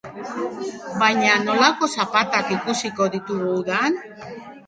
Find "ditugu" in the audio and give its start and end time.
3.17-3.51